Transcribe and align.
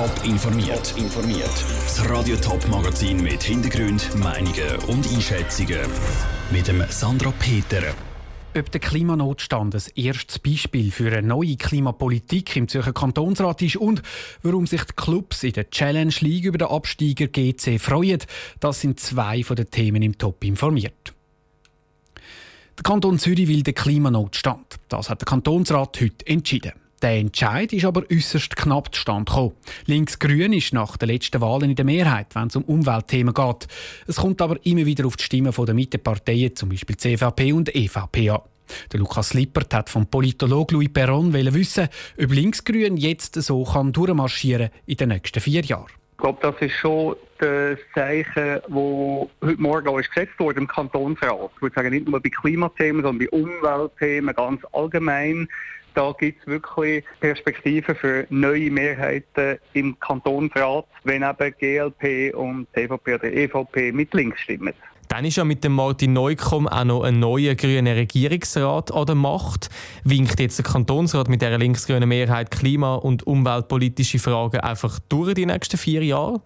Top 0.00 0.24
informiert. 0.24 0.94
informiert. 0.96 1.64
Das 1.84 2.08
Radio 2.08 2.34
Top 2.36 2.66
Magazin 2.68 3.22
mit 3.22 3.42
Hintergrund, 3.42 4.08
Meinungen 4.16 4.76
und 4.86 5.06
Einschätzungen 5.12 5.78
mit 6.50 6.68
dem 6.68 6.82
Sandra 6.88 7.30
Peter. 7.38 7.82
Ob 8.56 8.70
der 8.70 8.80
Klimanotstand 8.80 9.74
ein 9.74 9.82
erstes 9.96 10.38
Beispiel 10.38 10.90
für 10.90 11.12
eine 11.12 11.28
neue 11.28 11.56
Klimapolitik 11.56 12.56
im 12.56 12.66
Zürcher 12.66 12.94
Kantonsrat 12.94 13.60
ist 13.60 13.76
und 13.76 14.00
warum 14.42 14.66
sich 14.66 14.82
die 14.84 14.94
Clubs 14.96 15.42
in 15.42 15.52
der 15.52 15.68
Challenge 15.68 16.14
League 16.20 16.46
über 16.46 16.56
den 16.56 16.68
Absteiger 16.68 17.26
GC 17.26 17.78
freuen, 17.78 18.20
das 18.58 18.80
sind 18.80 19.00
zwei 19.00 19.44
von 19.44 19.56
den 19.56 19.68
Themen 19.68 20.00
im 20.00 20.16
Top 20.16 20.42
informiert. 20.44 21.12
Der 22.78 22.84
Kanton 22.84 23.18
Zürich 23.18 23.48
will 23.48 23.64
den 23.64 23.74
Klimanotstand. 23.74 24.76
Das 24.88 25.10
hat 25.10 25.20
der 25.20 25.26
Kantonsrat 25.26 26.00
heute 26.00 26.26
entschieden. 26.26 26.72
Der 27.02 27.16
Entscheid 27.16 27.72
ist 27.72 27.86
aber 27.86 28.02
äußerst 28.12 28.56
knapp 28.56 28.94
zustande 28.94 29.24
gekommen. 29.24 29.52
Links-Grün 29.86 30.52
ist 30.52 30.74
nach 30.74 30.98
den 30.98 31.08
letzten 31.08 31.40
Wahlen 31.40 31.70
in 31.70 31.76
der 31.76 31.86
Mehrheit, 31.86 32.34
wenn 32.34 32.48
es 32.48 32.56
um 32.56 32.64
Umweltthemen 32.64 33.32
geht. 33.32 33.68
Es 34.06 34.16
kommt 34.16 34.42
aber 34.42 34.58
immer 34.64 34.84
wieder 34.84 35.06
auf 35.06 35.16
die 35.16 35.24
Stimmen 35.24 35.52
der 35.52 35.74
Mitteparteien, 35.74 36.52
Beispiel 36.66 36.96
CVP 36.96 37.54
und 37.54 37.74
EVP 37.74 38.30
an. 38.30 38.40
Der 38.92 39.00
Lukas 39.00 39.32
Lippert 39.32 39.72
hat 39.72 39.88
vom 39.88 40.06
Politologen 40.06 40.76
Louis 40.76 40.92
Perron 40.92 41.32
wissen, 41.32 41.88
ob 42.22 42.32
Linksgrün 42.32 42.98
jetzt 42.98 43.34
so 43.34 43.64
kann 43.64 43.92
durchmarschieren 43.92 44.68
in 44.86 44.96
den 44.96 45.08
nächsten 45.08 45.40
vier 45.40 45.62
Jahren. 45.62 45.86
Ich 46.12 46.22
glaube, 46.22 46.38
das 46.42 46.54
ist 46.60 46.74
schon 46.74 47.16
das 47.38 47.78
Zeichen, 47.94 48.34
das 48.34 48.70
heute 48.70 49.56
Morgen 49.56 49.88
auch 49.88 49.96
gesetzt 49.96 50.38
wurde 50.38 50.60
im 50.60 50.68
Kantonsrat. 50.68 51.50
Ich 51.56 51.62
würde 51.62 51.74
sagen, 51.74 51.90
nicht 51.90 52.06
nur 52.06 52.20
bei 52.20 52.28
Klimathemen, 52.28 53.02
sondern 53.02 53.26
bei 53.26 53.38
Umweltthemen 53.38 54.34
ganz 54.34 54.60
allgemein. 54.72 55.48
Da 55.94 56.12
gibt 56.18 56.40
es 56.40 56.46
wirklich 56.46 57.04
Perspektiven 57.20 57.94
für 57.94 58.26
neue 58.30 58.70
Mehrheiten 58.70 59.58
im 59.72 59.98
Kantonsrat, 59.98 60.86
wenn 61.04 61.22
eben 61.22 61.54
GLP 61.58 62.34
und 62.34 62.66
CVP 62.74 63.14
oder 63.14 63.32
EVP 63.32 63.92
mit 63.92 64.12
links 64.14 64.40
stimmen. 64.40 64.74
Dann 65.10 65.24
ist 65.24 65.36
ja 65.36 65.44
mit 65.44 65.64
dem 65.64 65.72
Martin 65.72 66.12
Neukomm 66.12 66.68
auch 66.68 66.84
noch 66.84 67.02
ein 67.02 67.18
neuer 67.18 67.56
grüner 67.56 67.96
Regierungsrat 67.96 68.92
an 68.94 69.06
der 69.06 69.16
Macht. 69.16 69.68
Winkt 70.04 70.38
jetzt 70.38 70.58
der 70.58 70.64
Kantonsrat 70.64 71.28
mit 71.28 71.42
dieser 71.42 71.58
linksgrünen 71.58 72.08
Mehrheit 72.08 72.52
klima- 72.52 72.94
und 72.94 73.26
umweltpolitische 73.26 74.20
Fragen 74.20 74.60
einfach 74.60 75.00
durch 75.08 75.34
die 75.34 75.46
nächsten 75.46 75.78
vier 75.78 76.04
Jahre? 76.04 76.40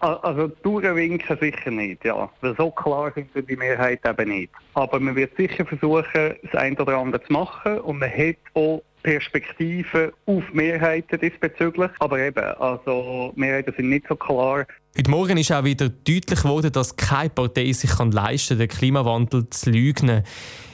Also 0.00 0.48
durchwinken 0.62 1.38
sicher 1.40 1.70
nicht, 1.70 2.04
ja. 2.04 2.30
Weil 2.40 2.54
so 2.56 2.70
klar 2.70 3.12
sind 3.14 3.28
die 3.34 3.56
Mehrheit 3.56 4.00
eben 4.06 4.28
nicht. 4.28 4.52
Aber 4.74 5.00
man 5.00 5.16
wird 5.16 5.36
sicher 5.36 5.66
versuchen, 5.66 6.34
das 6.42 6.54
eine 6.54 6.76
oder 6.76 6.98
andere 6.98 7.22
zu 7.24 7.32
machen 7.32 7.80
und 7.80 7.98
man 7.98 8.10
hat 8.10 8.36
auch 8.54 8.82
Perspektiven 9.02 10.10
auf 10.26 10.42
Mehrheiten 10.52 11.18
diesbezüglich. 11.20 11.90
Aber 11.98 12.18
eben, 12.18 12.44
also 12.44 13.32
Mehrheiten 13.36 13.74
sind 13.76 13.88
nicht 13.88 14.06
so 14.08 14.16
klar. 14.16 14.66
Heute 14.96 15.10
Morgen 15.10 15.36
ist 15.38 15.52
auch 15.52 15.64
wieder 15.64 15.88
deutlich 15.88 16.42
geworden, 16.42 16.72
dass 16.72 16.96
keine 16.96 17.30
Partei 17.30 17.72
sich 17.72 17.90
kann 17.90 18.10
leisten 18.10 18.58
kann, 18.58 18.58
den 18.58 18.68
Klimawandel 18.68 19.48
zu 19.50 19.70
leugnen. 19.70 20.24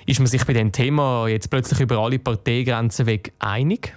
Ist 0.07 0.21
man 0.21 0.27
sich 0.27 0.45
bei 0.45 0.53
diesem 0.53 0.73
Thema 0.73 1.29
jetzt 1.29 1.51
plötzlich 1.51 1.81
über 1.81 1.99
alle 1.99 2.19
Parteigrenzen 2.19 3.07
weg 3.07 3.33
einig? 3.39 3.95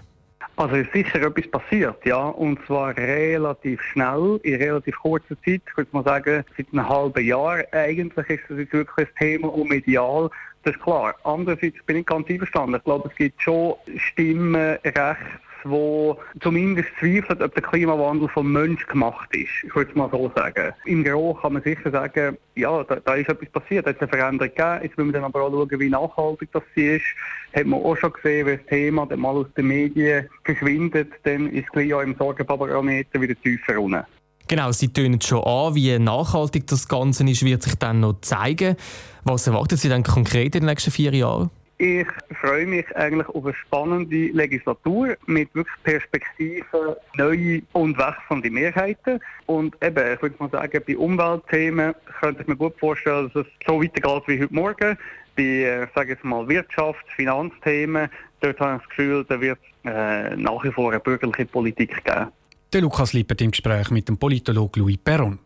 Also 0.58 0.76
ist 0.76 0.92
sicher 0.92 1.22
etwas 1.22 1.48
passiert, 1.52 2.04
ja, 2.04 2.30
und 2.30 2.58
zwar 2.66 2.98
relativ 2.98 3.80
schnell, 3.84 4.40
in 4.42 4.56
relativ 4.56 4.96
kurzer 4.98 5.40
Zeit. 5.46 5.62
Würde 5.76 5.90
mal 5.92 6.04
sagen, 6.04 6.44
seit 6.58 6.66
einem 6.74 6.90
halben 6.90 7.24
Jahr 7.24 7.64
eigentlich 7.72 8.28
ist 8.28 8.44
das 8.50 8.58
jetzt 8.58 8.74
wirklich 8.74 9.08
ein 9.08 9.16
Thema 9.20 9.54
und 9.54 9.70
medial. 9.70 10.32
Das 10.64 10.74
ist 10.74 10.82
klar. 10.82 11.14
Andererseits 11.24 11.78
bin 11.86 11.98
ich 11.98 12.08
ganz 12.08 12.28
einverstanden. 12.28 12.76
Ich 12.76 12.84
glaube, 12.84 13.08
es 13.08 13.16
gibt 13.16 13.40
schon 13.40 13.76
Stimmen 13.98 14.80
rechts 14.84 15.47
die 15.70 16.40
zumindest 16.42 16.90
zweifelt, 17.00 17.42
ob 17.42 17.54
der 17.54 17.64
Klimawandel 17.64 18.28
vom 18.30 18.52
Mensch 18.52 18.86
gemacht 18.88 19.30
ist. 19.36 19.50
Ich 19.66 19.76
würde 19.76 19.90
es 19.90 19.96
mal 19.96 20.10
so 20.12 20.32
sagen. 20.36 20.74
Im 20.86 21.04
Großen 21.04 21.42
kann 21.42 21.54
man 21.54 21.64
sicher 21.64 21.92
sagen, 21.92 22.38
ja, 22.56 22.84
da, 22.84 22.98
da 22.98 23.16
ist 23.16 23.30
etwas 23.30 23.50
passiert, 23.50 23.86
da 23.86 23.92
hat 23.92 24.00
eine 24.00 24.08
Veränderung 24.08 24.54
gegeben. 24.54 24.80
Jetzt 24.84 24.98
müssen 24.98 25.10
wir 25.10 25.14
dann 25.14 25.24
aber 25.26 25.44
auch 25.44 25.52
schauen, 25.52 25.80
wie 25.80 25.90
nachhaltig 25.90 26.50
das 26.54 26.64
ist. 26.76 27.06
Hat 27.54 27.66
man 27.66 27.82
auch 27.82 27.96
schon 27.96 28.14
gesehen, 28.14 28.46
wenn 28.48 28.58
das 28.58 28.66
Thema 28.68 29.06
dann 29.06 29.20
mal 29.20 29.36
aus 29.36 29.48
den 29.56 29.68
Medien 29.68 30.28
verschwindet, 30.44 31.12
dann 31.24 31.52
ist 31.52 31.68
es 31.74 31.86
ja 31.86 32.02
im 32.02 32.16
Sorgenbarometer 32.16 33.22
wieder 33.22 33.36
tiefer 33.42 33.80
unten. 33.80 34.04
Genau, 34.48 34.72
Sie 34.72 34.88
tönen 34.88 35.20
schon 35.20 35.44
an, 35.44 35.76
wie 35.76 36.00
nachhaltig 36.00 36.68
das 36.68 36.88
Ganze 36.88 37.30
ist, 37.30 37.44
wird 37.44 37.64
sich 37.64 37.76
dann 37.76 38.00
noch 38.00 38.22
zeigen. 38.22 38.78
Was 39.26 39.46
erwarten 39.46 39.76
Sie 39.76 39.90
dann 39.90 40.04
konkret 40.04 40.56
in 40.56 40.62
den 40.62 40.66
nächsten 40.68 40.92
vier 40.92 41.14
Jahren? 41.14 41.50
Ich 41.80 42.08
freue 42.42 42.66
mich 42.66 42.86
eigentlich 42.96 43.28
auf 43.30 43.46
eine 43.46 43.54
spannende 43.54 44.30
Legislatur 44.30 45.16
mit 45.28 45.54
wirklich 45.54 45.84
Perspektiven, 45.84 46.96
neue 47.18 47.62
und 47.74 47.96
wechselnde 48.00 48.50
Mehrheiten. 48.50 49.20
Und 49.46 49.76
eben, 49.84 50.14
ich 50.14 50.22
würde 50.24 50.36
mal 50.40 50.50
sagen, 50.50 50.82
bei 50.88 50.98
Umweltthemen 50.98 51.94
könnte 52.20 52.42
ich 52.42 52.48
mir 52.48 52.56
gut 52.56 52.74
vorstellen, 52.80 53.30
dass 53.32 53.46
es 53.46 53.52
so 53.68 53.80
weitergeht 53.80 54.24
wie 54.26 54.42
heute 54.42 54.54
Morgen. 54.54 54.98
Bei, 55.36 55.44
äh, 55.44 55.88
sage 55.94 56.14
jetzt 56.14 56.24
mal, 56.24 56.48
Wirtschaft, 56.48 57.06
Finanzthemen, 57.16 58.10
dort 58.40 58.60
habe 58.60 58.78
ich 58.78 58.82
das 58.82 58.90
Gefühl, 58.90 59.26
da 59.30 59.40
wird 59.40 59.60
äh, 59.86 60.36
nach 60.36 60.64
wie 60.64 60.72
vor 60.72 60.92
eine 60.92 61.00
bürgerliche 61.00 61.46
Politik 61.46 62.04
geben. 62.04 62.32
Der 62.74 62.82
Lukas 62.82 63.14
Lippert 63.14 63.42
im 63.42 63.52
Gespräch 63.52 63.92
mit 63.92 64.10
dem 64.10 64.18
Politologen 64.18 64.82
Louis 64.82 64.98
Perron. 64.98 65.38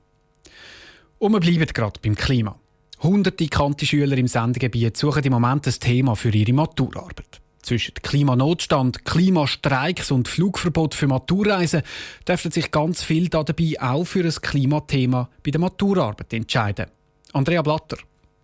Und 1.19 1.33
wir 1.33 1.39
bleiben 1.41 1.65
gerade 1.73 1.99
beim 2.01 2.15
Klima. 2.15 2.57
Hunderte 3.03 3.47
kannte 3.47 3.85
Schüler 3.85 4.15
im 4.17 4.27
Sendegebiet 4.27 4.95
suchen 4.95 5.23
im 5.23 5.33
Moment 5.33 5.65
ein 5.65 5.73
Thema 5.73 6.15
für 6.15 6.29
ihre 6.29 6.53
Maturarbeit. 6.53 7.41
Zwischen 7.63 7.95
Klimanotstand, 7.95 9.05
Klimastreiks 9.05 10.11
und 10.11 10.27
Flugverbot 10.27 10.93
für 10.93 11.07
Maturreisen 11.07 11.81
dürften 12.27 12.51
sich 12.51 12.69
ganz 12.69 13.03
viel 13.03 13.27
dabei 13.29 13.75
auch 13.79 14.05
für 14.05 14.23
ein 14.23 14.31
Klimathema 14.31 15.29
bei 15.43 15.51
der 15.51 15.61
Maturarbeit 15.61 16.31
entscheiden. 16.33 16.87
Andrea 17.33 17.61
Blatter. 17.61 17.97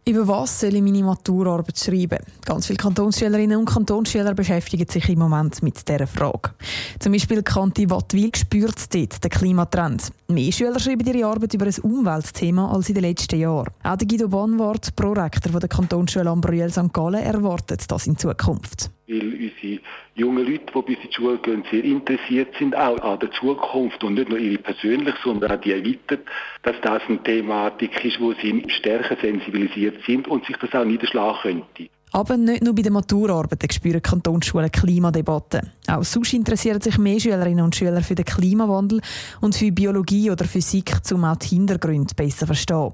Über 0.08 0.26
was 0.26 0.62
soll 0.62 0.74
ich 0.74 0.82
meine 0.82 1.04
Maturarbeit 1.04 1.78
schreiben? 1.78 2.20
Ganz 2.46 2.68
viele 2.68 2.78
Kantonsschülerinnen 2.78 3.58
und 3.58 3.66
Kantonsschüler 3.66 4.34
beschäftigen 4.34 4.88
sich 4.88 5.10
im 5.10 5.20
Moment 5.20 5.62
mit 5.62 5.86
dieser 5.86 6.08
Frage. 6.08 6.52
Zum 6.98 7.12
Beispiel 7.12 7.44
Kanti 7.44 7.90
Wattwil 7.90 8.34
spürt 8.34 8.96
dort 8.96 9.22
den 9.22 9.30
Klimatrend. 9.30 10.14
Mehr 10.30 10.54
Schüler 10.54 10.80
schreiben 10.80 11.06
ihre 11.06 11.28
Arbeit 11.28 11.56
über 11.56 11.66
ein 11.66 11.78
Umweltthema 11.82 12.72
als 12.72 12.88
in 12.88 12.96
den 12.96 13.04
letzten 13.04 13.38
Jahren. 13.38 13.68
Auch 13.84 13.98
Guido 13.98 14.30
Banwart, 14.30 14.96
Prorektor 14.96 15.60
der 15.60 15.68
Kantonsschule 15.68 16.30
Ambrüel 16.30 16.72
St. 16.72 16.94
Gallen, 16.94 17.22
erwartet 17.22 17.84
das 17.92 18.08
in 18.08 18.18
Zukunft 18.18 18.90
weil 19.08 19.34
unsere 19.34 19.80
jungen 20.16 20.46
Leute, 20.46 20.66
die 20.76 20.82
bis 20.82 21.04
in 21.04 21.10
die 21.10 21.14
Schule 21.14 21.38
gehen, 21.38 21.64
sehr 21.72 21.84
interessiert 21.84 22.54
sind, 22.60 22.76
auch 22.76 23.00
an 23.00 23.20
der 23.20 23.32
Zukunft 23.32 24.04
und 24.04 24.16
nicht 24.16 24.30
nur 24.30 24.40
ihre 24.40 24.58
persönlich, 24.58 25.16
sondern 25.24 25.52
auch 25.52 25.62
die 25.62 25.72
erweitert, 25.72 26.28
dass 26.64 26.76
das 26.82 27.02
eine 27.08 27.24
Thematik 27.24 28.04
ist, 28.04 28.20
wo 28.20 28.34
sie 28.34 28.66
stärker 28.70 29.16
sensibilisiert 29.22 30.04
sind 30.06 30.28
und 30.28 30.46
sich 30.46 30.58
das 30.58 30.74
auch 30.74 30.86
niederschlagen 30.86 31.42
könnte. 31.42 31.90
Aber 32.12 32.38
nicht 32.38 32.64
nur 32.64 32.74
bei 32.74 32.82
den 32.82 32.94
Maturarbeiten 32.94 33.70
spüren 33.70 34.02
Kantonsschulen 34.02 34.72
Klimadebatten. 34.72 35.72
Auch 35.88 36.04
sonst 36.04 36.34
interessieren 36.34 36.80
sich 36.80 36.98
mehr 36.98 37.20
Schülerinnen 37.20 37.64
und 37.64 37.76
Schüler 37.76 38.02
für 38.02 38.16
den 38.16 38.26
Klimawandel 38.26 39.02
und 39.42 39.56
für 39.56 39.72
Biologie 39.72 40.32
oder 40.32 40.46
Physik, 40.46 40.94
um 41.12 41.26
auch 41.26 41.36
die 41.36 41.50
Hintergründe 41.50 42.16
besser 42.16 42.40
zu 42.40 42.46
verstehen. 42.48 42.94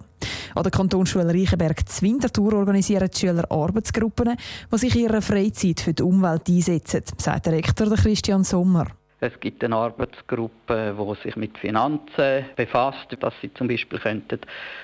An 0.55 0.63
der 0.63 0.71
Kantonsschule 0.71 1.33
Reichenberg 1.33 1.89
zu 1.89 2.03
Winterthur 2.03 2.53
organisieren 2.53 3.09
die 3.11 3.19
Schüler 3.19 3.49
Arbeitsgruppen, 3.49 4.35
die 4.71 4.77
sich 4.77 4.95
in 4.95 5.03
ihrer 5.03 5.21
Freizeit 5.21 5.79
für 5.79 5.93
die 5.93 6.03
Umwelt 6.03 6.47
einsetzen, 6.47 7.03
sagt 7.17 7.47
der 7.47 7.53
Rektor 7.53 7.89
Christian 7.95 8.43
Sommer. 8.43 8.87
Es 9.19 9.39
gibt 9.39 9.63
eine 9.63 9.77
Arbeitsgruppe, 9.77 10.95
die 10.99 11.23
sich 11.23 11.35
mit 11.37 11.57
Finanzen 11.57 12.45
befasst, 12.57 13.07
dass 13.19 13.33
sie 13.41 13.53
zum 13.53 13.69
Beispiel 13.69 13.97
könnten 13.97 14.41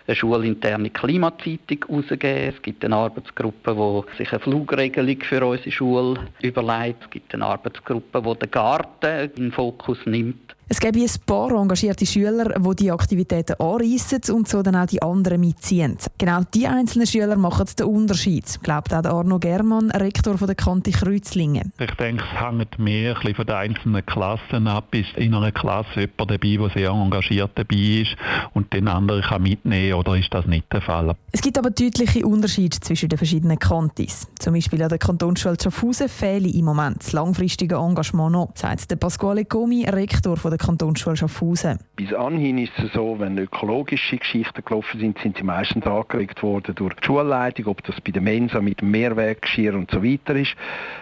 eine 0.07 0.16
schulinterne 0.16 0.90
Klimazeitung 0.90 1.86
herausgeben 1.88 2.56
Es 2.56 2.62
gibt 2.62 2.86
eine 2.86 2.96
Arbeitsgruppe, 2.96 3.75
die 3.75 4.18
sich 4.18 4.31
eine 4.31 4.40
Flugregelung 4.40 5.22
für 5.22 5.46
unsere 5.46 5.72
Schule 5.72 6.28
überlegt. 6.41 7.03
Es 7.03 7.09
gibt 7.09 7.34
eine 7.34 7.46
Arbeitsgruppe, 7.46 8.22
die 8.22 8.40
den 8.40 8.51
Garten 8.51 9.19
in 9.19 9.36
den 9.36 9.51
Fokus 9.51 9.97
nimmt. 10.06 10.56
Es 10.72 10.80
gibt 10.80 10.97
ein 10.97 11.07
paar 11.25 11.50
engagierte 11.50 12.06
Schüler, 12.06 12.54
die 12.60 12.75
die 12.75 12.92
Aktivitäten 12.92 13.60
anreissen 13.60 14.21
und 14.31 14.48
so 14.48 14.62
dann 14.62 14.75
auch 14.75 14.86
die 14.86 15.01
anderen 15.01 15.42
mitziehen. 15.42 15.98
Genau 16.19 16.42
die 16.54 16.68
einzelnen 16.68 17.07
Schüler 17.07 17.36
machen 17.38 17.66
den 17.80 17.88
Unterschied, 17.88 18.45
glaubt 18.62 18.94
auch 18.94 19.04
Arno 19.04 19.39
Germann, 19.39 19.89
Rektor 19.89 20.36
der 20.36 20.54
Kante 20.54 20.92
Kreuzlingen. 20.92 21.74
Ich 21.80 21.92
denke, 21.95 22.24
es 22.24 22.39
hängt 22.39 22.77
mehr 22.77 23.16
von 23.16 23.48
den 23.48 23.56
einzelnen 23.56 24.06
Klassen 24.06 24.68
ab. 24.68 24.94
Ist 24.94 25.18
in 25.18 25.33
einer 25.33 25.51
Klasse 25.51 26.01
jemand 26.01 26.30
dabei, 26.30 26.57
der 26.57 26.69
sehr 26.69 26.89
engagiert 26.92 27.51
dabei 27.56 28.04
ist 28.04 28.15
und 28.54 28.72
den 28.72 28.88
anderen 28.88 29.24
kann 29.24 29.42
mitnehmen 29.42 29.95
oder 29.95 30.18
ist 30.18 30.31
das 30.31 30.45
nicht 30.45 30.72
der 30.72 30.83
Fall? 30.83 31.15
Es 31.31 31.42
gibt 31.42 31.57
aber 31.57 31.72
deutliche 31.72 32.27
Unterschiede 32.27 32.80
zwischen 32.80 33.10
den 33.10 33.18
verschiedenen 33.18 33.57
Kantis. 33.57 34.27
Zum 34.38 34.54
Beispiel 34.54 34.83
an 34.83 34.89
der 34.89 35.00
Kantonsschule 35.00 35.57
Schaffhausen 35.60 36.10
fehle 36.10 36.48
im 36.48 36.65
Moment 36.65 37.00
das 37.00 37.12
langfristige 37.12 37.77
Engagement 37.77 38.33
noch, 38.33 38.51
sagt 38.54 38.92
der 38.92 38.98
Pasquale 38.98 39.45
Comi, 39.45 39.86
Rektor 39.86 40.36
der 40.36 40.59
Kantonsschule 40.60 41.18
Schaffhausen. 41.18 41.80
Bis 41.96 42.14
anhin 42.14 42.58
ist 42.58 42.74
es 42.78 42.94
so, 42.94 43.16
wenn 43.20 43.38
ökologische 43.38 44.18
Geschichten 44.18 44.64
gelaufen 44.64 45.00
sind, 45.00 45.18
sind 45.20 45.38
sie 45.38 45.44
meistens 45.44 45.86
angeregt 45.86 46.44
worden 46.44 46.76
durch 46.76 46.94
die 46.96 47.06
Schulleitung, 47.06 47.68
ob 47.68 47.84
das 47.84 48.00
bei 48.02 48.12
der 48.12 48.22
Mensa 48.22 48.62
mit 48.62 48.82
dem 48.82 48.92
Mehrweggeschirr 48.92 49.74
und 49.76 49.90
so 49.92 50.04
weiter 50.04 50.36
ist. 50.36 50.56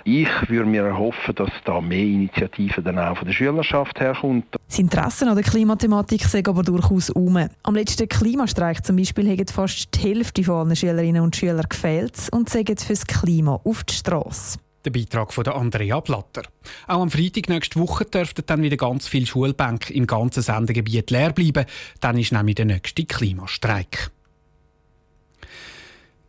Ich 0.04 0.30
würde 0.50 0.70
mir 0.70 0.84
erhoffen, 0.84 1.36
dass 1.36 1.50
da 1.66 1.82
mehr 1.82 2.06
Initiativen 2.06 2.84
dann 2.84 3.00
auch 3.00 3.18
von 3.18 3.28
der 3.28 3.34
Schülerschaft 3.34 4.00
herkommt. 4.00 4.46
Das 4.68 4.80
Interesse 4.80 5.28
an 5.28 5.36
der 5.36 5.44
Klimathematik 5.44 6.24
sei 6.24 6.44
aber 6.46 6.64
durchaus 6.64 7.10
um. 7.10 7.38
Am 7.64 7.76
letzten 7.76 8.08
Klimastreik 8.08 8.86
zum 8.86 8.96
Beispiel 8.96 9.30
haben 9.30 9.48
fast 9.48 9.94
die 9.96 10.00
Hälfte 10.00 10.44
von 10.44 10.68
allen 10.68 10.76
Schülerinnen 10.76 11.22
und 11.22 11.36
Schülern 11.36 11.66
gefehlt 11.68 12.30
und 12.32 12.50
sagen 12.50 12.78
fürs 12.78 13.06
Klima 13.06 13.60
auf 13.64 13.84
die 13.84 13.94
Straße. 13.94 14.60
Der 14.88 14.94
Beitrag 14.94 15.34
von 15.34 15.46
Andrea 15.48 16.00
Blatter. 16.00 16.44
Auch 16.88 17.02
am 17.02 17.12
Freitag 17.12 17.50
nächste 17.50 17.78
Woche 17.78 18.06
dürften 18.06 18.44
dann 18.46 18.62
wieder 18.62 18.78
ganz 18.78 19.06
viele 19.06 19.26
Schulbänke 19.26 19.94
im 19.94 20.08
ganzen 20.08 20.42
Sendegebiet 20.42 21.12
leer 21.12 21.34
bleiben. 21.34 21.66
Dann 22.00 22.18
ist 22.18 22.32
nämlich 22.32 22.56
der 22.56 22.64
nächste 22.64 23.04
Klimastreik. 23.04 24.12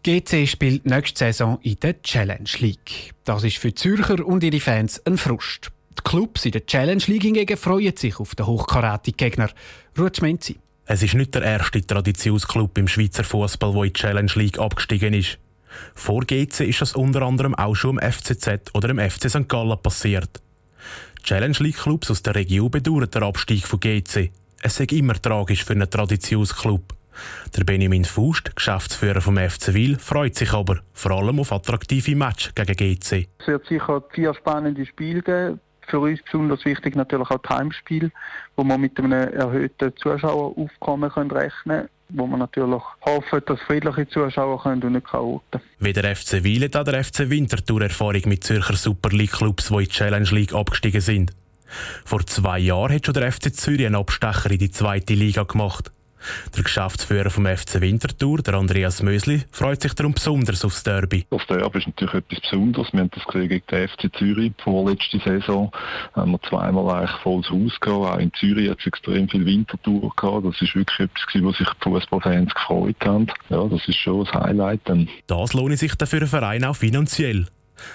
GC 0.02 0.48
spielt 0.48 0.86
nächste 0.86 1.18
Saison 1.18 1.60
in 1.62 1.78
der 1.78 2.02
Challenge 2.02 2.50
League. 2.58 3.14
Das 3.24 3.44
ist 3.44 3.58
für 3.58 3.72
Zürcher 3.72 4.26
und 4.26 4.42
ihre 4.42 4.58
Fans 4.58 5.00
ein 5.06 5.18
Frust. 5.18 5.70
Die 5.96 6.02
Clubs 6.02 6.44
in 6.44 6.50
der 6.50 6.66
Challenge 6.66 7.04
League 7.06 7.22
hingegen 7.22 7.56
freuen 7.56 7.96
sich 7.96 8.18
auf 8.18 8.34
den 8.34 8.46
hochkarätigen 8.46 9.18
Gegner. 9.18 9.50
Ruth. 9.96 10.20
Es 10.86 11.02
ist 11.04 11.14
nicht 11.14 11.32
der 11.32 11.42
erste 11.42 11.86
Traditionsclub 11.86 12.76
im 12.76 12.88
Schweizer 12.88 13.22
Fußball, 13.22 13.72
der 13.72 13.84
in 13.84 13.92
die 13.92 14.00
Challenge 14.00 14.32
League 14.34 14.58
abgestiegen 14.58 15.14
ist. 15.14 15.38
Vor 15.94 16.22
GC 16.22 16.60
ist 16.60 16.80
das 16.80 16.94
unter 16.94 17.22
anderem 17.22 17.54
auch 17.54 17.74
schon 17.74 17.98
im 17.98 18.12
FCZ 18.12 18.74
oder 18.74 18.90
im 18.90 18.98
FC 18.98 19.30
St. 19.30 19.48
Gallen 19.48 19.78
passiert. 19.82 20.40
Challenge 21.22 21.56
League 21.60 21.78
Clubs 21.78 22.10
aus 22.10 22.22
der 22.22 22.34
Region 22.34 22.70
bedauern 22.70 23.10
den 23.10 23.22
Abstieg 23.22 23.66
von 23.66 23.80
GC. 23.80 24.30
Es 24.62 24.80
ist 24.80 24.92
immer 24.92 25.14
tragisch 25.14 25.64
für 25.64 25.74
einen 25.74 25.90
Traditionsclub. 25.90 26.94
Der 27.56 27.64
Benjamin 27.64 28.04
Fust, 28.04 28.54
Geschäftsführer 28.54 29.20
vom 29.20 29.36
FC 29.36 29.74
Wil, 29.74 29.98
freut 29.98 30.36
sich 30.36 30.52
aber 30.52 30.80
vor 30.92 31.12
allem 31.12 31.40
auf 31.40 31.52
attraktive 31.52 32.14
Matches 32.16 32.54
gegen 32.54 32.74
GC. 32.74 33.28
Es 33.38 33.46
wird 33.46 33.66
sicher 33.66 34.02
vier 34.12 34.34
spannende 34.34 34.86
Spiele 34.86 35.22
geben. 35.22 35.60
Für 35.88 36.00
uns 36.00 36.20
besonders 36.22 36.64
wichtig 36.64 36.96
natürlich 36.96 37.30
auch 37.30 37.40
das 37.42 37.58
Heimspiel, 37.58 38.12
wo 38.56 38.64
wir 38.64 38.76
mit 38.76 38.98
einem 38.98 39.12
erhöhten 39.12 39.96
Zuschaueraufkommen 39.96 41.10
rechnen 41.10 41.52
können 41.64 41.88
wo 42.10 42.26
man 42.26 42.40
natürlich 42.40 42.82
hoffen, 43.02 43.42
dass 43.46 43.60
friedliche 43.62 44.08
Zuschauer 44.08 44.62
können 44.62 44.82
und 44.82 44.92
nicht 44.92 45.06
Chaoten. 45.06 45.60
Wie 45.78 45.92
der 45.92 46.16
FC 46.16 46.42
Wiel 46.42 46.64
hat 46.64 46.86
der 46.86 47.04
FC 47.04 47.30
Winterthur 47.30 47.82
Erfahrung 47.82 48.22
mit 48.26 48.44
Zürcher 48.44 48.76
Super 48.76 49.10
League 49.10 49.32
Clubs, 49.32 49.68
die 49.68 49.74
in 49.74 49.80
die 49.80 49.88
Challenge 49.88 50.28
League 50.30 50.54
abgestiegen 50.54 51.00
sind. 51.00 51.32
Vor 52.04 52.24
zwei 52.26 52.58
Jahren 52.58 52.94
hat 52.94 53.06
schon 53.06 53.14
der 53.14 53.30
FC 53.30 53.54
Zürich 53.54 53.86
einen 53.86 53.96
Abstecher 53.96 54.50
in 54.50 54.58
die 54.58 54.70
zweite 54.70 55.14
Liga 55.14 55.42
gemacht. 55.42 55.92
Der 56.56 56.62
Geschäftsführer 56.62 57.30
vom 57.30 57.46
FC 57.46 57.80
Winterthur, 57.80 58.38
der 58.38 58.54
Andreas 58.54 59.02
Mösli, 59.02 59.42
freut 59.50 59.82
sich 59.82 59.94
darum 59.94 60.14
besonders 60.14 60.64
aufs 60.64 60.82
Derby. 60.82 61.26
Das 61.30 61.46
Derby 61.46 61.78
ist 61.78 61.86
natürlich 61.86 62.14
etwas 62.14 62.40
Besonderes. 62.40 62.92
Wir 62.92 63.00
haben 63.00 63.10
das 63.14 63.24
gesehen 63.24 63.48
gegen 63.48 63.66
den 63.70 63.88
FC 63.88 64.16
Zürich 64.16 64.52
vorletzte 64.62 65.18
Saison. 65.18 65.70
Haben 66.14 66.32
wir 66.32 66.40
zweimal 66.48 66.96
eigentlich 66.96 67.20
volles 67.22 67.50
Haus 67.50 67.80
gehabt. 67.80 68.14
Auch 68.14 68.18
in 68.18 68.32
Zürich 68.34 68.70
hat 68.70 68.78
es 68.80 68.86
extrem 68.86 69.28
viel 69.28 69.46
Winterthur 69.46 70.12
gehabt. 70.16 70.46
Das 70.46 70.60
ist 70.60 70.74
wirklich 70.74 71.00
etwas, 71.00 71.42
wo 71.42 71.52
sich 71.52 71.68
die 71.68 71.82
Fußballfans 71.82 72.54
gefreut 72.54 72.96
haben. 73.04 73.26
Ja, 73.48 73.64
das 73.64 73.86
ist 73.86 73.98
schon 73.98 74.26
ein 74.26 74.40
Highlight. 74.40 74.80
Dann. 74.84 75.08
Das 75.26 75.52
lohnt 75.52 75.78
sich 75.78 75.94
dann 75.94 76.08
für 76.08 76.20
den 76.20 76.28
Verein 76.28 76.64
auch 76.64 76.76
finanziell. 76.76 77.46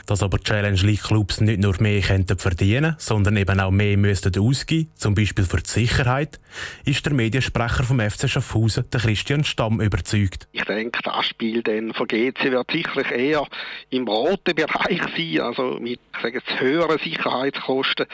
Dass 0.05 0.23
aber 0.23 0.39
Challenge 0.39 0.79
League 0.81 1.03
Clubs 1.03 1.41
nicht 1.41 1.59
nur 1.59 1.79
mehr 1.81 2.01
könnten 2.01 2.37
verdienen, 2.37 2.95
sondern 2.97 3.37
eben 3.37 3.59
auch 3.59 3.71
mehr 3.71 3.97
müssten 3.97 4.37
ausgeben, 4.37 4.91
zum 4.95 5.15
Beispiel 5.15 5.45
für 5.45 5.57
die 5.57 5.69
Sicherheit, 5.69 6.39
ist 6.85 7.05
der 7.05 7.13
Mediensprecher 7.13 7.83
vom 7.83 7.99
FC 7.99 8.29
Schaffhausen, 8.29 8.85
der 8.91 9.01
Christian 9.01 9.43
Stamm, 9.43 9.81
überzeugt. 9.81 10.47
Ich 10.51 10.63
denke, 10.65 10.99
das 11.03 11.25
Spiel 11.25 11.63
dann 11.63 11.93
von 11.93 12.07
GC 12.07 12.51
wird 12.51 12.71
sicherlich 12.71 13.11
eher 13.11 13.47
im 13.89 14.07
roten 14.07 14.55
Bereich 14.55 15.01
sein, 15.15 15.41
also 15.41 15.79
mit 15.79 15.99
ich 16.15 16.21
sage 16.21 16.35
jetzt, 16.35 16.59
höheren 16.59 16.99
Sicherheitskosten. 16.99 18.05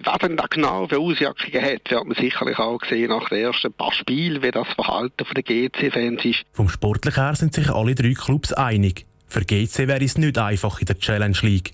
Was 0.00 0.18
denn 0.18 0.36
da 0.36 0.46
genau 0.48 0.86
für 0.86 0.98
Auswirkungen 0.98 1.62
hat, 1.62 1.90
wird 1.90 2.04
man 2.04 2.16
sicherlich 2.16 2.58
auch 2.58 2.80
sehen 2.88 3.08
nach 3.08 3.28
den 3.28 3.38
ersten 3.38 3.72
paar 3.72 3.92
Spielen, 3.92 4.42
wie 4.42 4.50
das 4.50 4.68
Verhalten 4.74 5.24
der 5.34 5.42
GC-Fans 5.42 6.24
ist. 6.24 6.44
Vom 6.52 6.68
Sportlichen 6.68 7.22
her 7.22 7.34
sind 7.34 7.54
sich 7.54 7.70
alle 7.70 7.94
drei 7.94 8.12
Clubs 8.12 8.52
einig. 8.52 9.07
Für 9.28 9.44
GC 9.44 9.86
wäre 9.86 10.04
es 10.04 10.18
nicht 10.18 10.38
einfach 10.38 10.80
in 10.80 10.86
der 10.86 10.98
Challenge 10.98 11.38
League. 11.42 11.72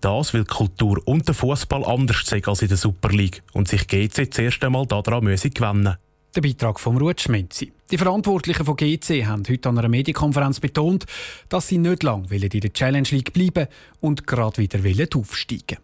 Das, 0.00 0.32
weil 0.32 0.44
die 0.44 0.48
Kultur 0.48 1.02
und 1.04 1.28
der 1.28 1.34
Fußball 1.34 1.84
anders 1.84 2.24
sind 2.24 2.48
als 2.48 2.62
in 2.62 2.68
der 2.68 2.78
Super 2.78 3.10
League 3.10 3.42
und 3.52 3.68
sich 3.68 3.86
GC 3.86 4.32
zuerst 4.32 4.64
einmal 4.64 4.86
daran 4.86 5.24
müssen 5.24 5.50
gewinnen 5.50 5.96
der 6.34 6.40
Beitrag 6.40 6.78
vom 6.78 6.96
Ruth 6.96 7.20
Schmenzi. 7.20 7.72
Die 7.90 7.98
Verantwortlichen 7.98 8.64
von 8.64 8.76
GC 8.76 9.26
haben 9.26 9.42
heute 9.48 9.68
an 9.68 9.78
einer 9.78 9.88
Medienkonferenz 9.88 10.60
betont, 10.60 11.06
dass 11.48 11.68
sie 11.68 11.78
nicht 11.78 12.02
lange 12.02 12.28
in 12.30 12.48
der 12.48 12.72
Challenge 12.72 13.08
League 13.10 13.32
bleiben 13.32 13.66
und 14.00 14.26
gerade 14.26 14.58
wieder 14.58 14.78
aufsteigen 15.16 15.78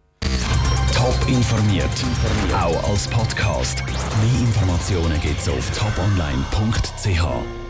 Top 0.94 1.28
informiert, 1.28 1.90
auch 2.54 2.90
als 2.90 3.06
Podcast. 3.08 3.84
Mehr 3.87 4.40
Informationen 4.40 5.20
gibt 5.20 5.40
es 5.40 5.49
auf 5.49 5.70
toponline.ch. 5.78 7.65